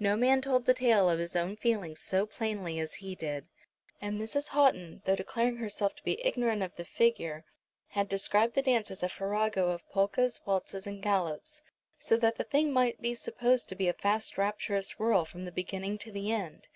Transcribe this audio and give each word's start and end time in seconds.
No 0.00 0.16
man 0.16 0.40
told 0.40 0.64
the 0.64 0.72
tale 0.72 1.10
of 1.10 1.18
his 1.18 1.36
own 1.36 1.54
feelings 1.54 2.00
so 2.00 2.24
plainly 2.24 2.78
as 2.78 2.94
he 3.04 3.14
did. 3.14 3.48
And 4.00 4.18
Mrs. 4.18 4.48
Houghton, 4.48 5.02
though 5.04 5.14
declaring 5.14 5.58
herself 5.58 5.94
to 5.96 6.02
be 6.04 6.24
ignorant 6.24 6.62
of 6.62 6.76
the 6.76 6.86
figure, 6.86 7.44
had 7.88 8.08
described 8.08 8.54
the 8.54 8.62
dance 8.62 8.90
as 8.90 9.02
a 9.02 9.10
farrago 9.10 9.68
of 9.68 9.86
polkas, 9.90 10.40
waltzes, 10.46 10.86
and 10.86 11.02
galops, 11.02 11.60
so 11.98 12.16
that 12.16 12.36
the 12.36 12.44
thing 12.44 12.72
might 12.72 13.02
be 13.02 13.14
supposed 13.14 13.68
to 13.68 13.74
be 13.76 13.88
a 13.88 13.92
fast 13.92 14.38
rapturous 14.38 14.98
whirl 14.98 15.26
from 15.26 15.44
the 15.44 15.52
beginning 15.52 15.98
to 15.98 16.10
the 16.10 16.32
end. 16.32 16.66